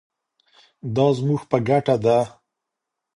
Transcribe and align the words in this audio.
دا 0.95 1.07
زموږ 1.17 1.41
په 1.51 1.57
ګټه 1.69 1.95
ده. 2.03 2.17